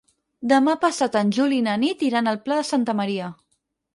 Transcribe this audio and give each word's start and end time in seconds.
Demà 0.51 0.73
passat 0.85 1.17
en 1.19 1.33
Juli 1.37 1.59
i 1.61 1.65
na 1.67 1.75
Nit 1.83 2.01
iran 2.09 2.31
al 2.33 2.41
Pla 2.47 2.57
de 2.61 2.65
Santa 2.73 2.99
Maria. 3.03 3.29